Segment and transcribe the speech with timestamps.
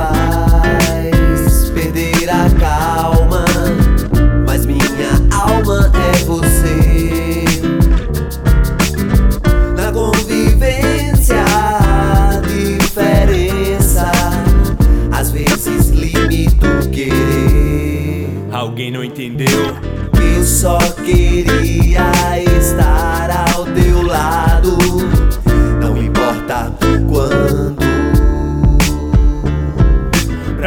[0.00, 3.44] faz perder a calma.
[4.46, 7.44] Mas minha alma é você.
[9.76, 11.44] Na convivência,
[12.48, 14.10] diferença.
[15.12, 18.28] Às vezes limito querer.
[18.50, 19.76] Alguém não entendeu?
[20.14, 22.10] Eu só queria
[22.58, 22.99] estar.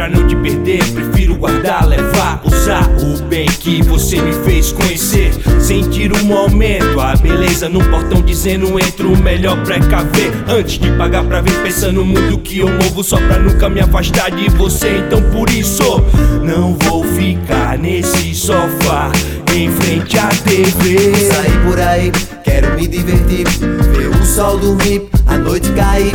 [0.04, 5.32] pra não te perder, prefiro guardar, levar, usar o bem que você me fez conhecer.
[5.58, 10.30] Sentir um aumento, a beleza no portão dizendo entro o melhor precaver.
[10.46, 13.80] Antes de pagar pra vir pensando no mundo que eu movo, só pra nunca me
[13.80, 14.98] afastar de você.
[14.98, 16.02] Então por isso,
[16.42, 19.10] não vou ficar nesse sofá
[19.54, 21.14] em frente à TV.
[21.14, 22.12] Sair por aí,
[22.44, 26.12] quero me divertir, ver o sol dormir, a noite cair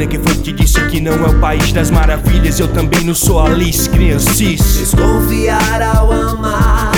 [0.00, 2.58] menina, que foi que disse que não é o país das maravilhas.
[2.58, 4.80] Eu também não sou Alice, criancice.
[4.80, 6.92] Desconfiar ao amar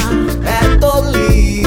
[0.44, 1.62] é tolice.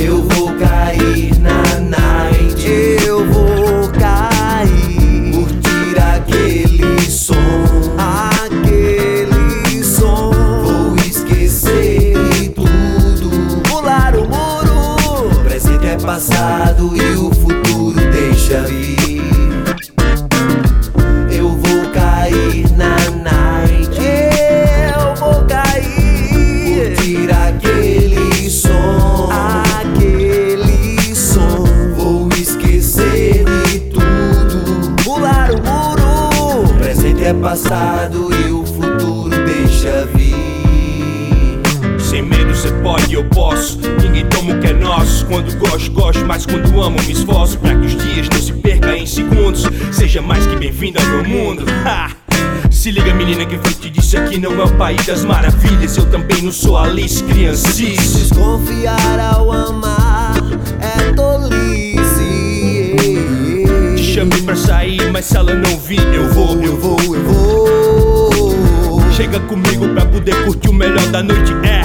[0.00, 2.66] Eu vou cair na night.
[3.06, 5.32] Eu vou cair.
[5.32, 7.36] Curtir aquele som.
[8.44, 10.32] Aquele som.
[10.62, 12.14] Vou esquecer
[12.54, 13.62] tudo.
[13.68, 15.30] Pular o muro.
[15.32, 17.67] O presente é passado e o futuro
[37.28, 40.34] é passado e o futuro deixa vir.
[41.98, 43.78] Sem medo cê pode, eu posso.
[44.02, 45.26] Ninguém toma o que é nosso.
[45.26, 47.58] Quando gosto, gosto, mas quando amo, me esforço.
[47.58, 49.64] Pra que os dias não se percam em segundos.
[49.92, 51.66] Seja mais que bem-vindo ao meu mundo.
[51.84, 52.12] Ha!
[52.70, 55.98] Se liga, menina, que que te disse aqui não é o país das maravilhas.
[55.98, 58.20] Eu também não sou Alice, criancice.
[58.20, 60.34] Desconfiar ao amar
[60.80, 62.94] é tolice.
[63.96, 66.96] Te chamei pra sair, mas se ela não vir, eu vou, eu vou.
[67.12, 69.02] eu vou.
[69.10, 71.52] Chega comigo pra poder curtir o melhor da noite.
[71.64, 71.82] É,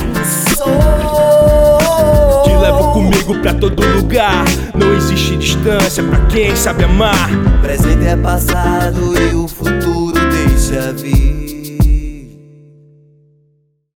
[2.44, 4.46] te levo comigo pra todo lugar.
[4.76, 7.28] Não existe distância pra quem sabe amar.
[7.64, 9.16] Presente é passado